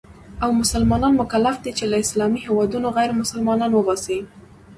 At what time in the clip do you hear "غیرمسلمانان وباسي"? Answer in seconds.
2.97-4.19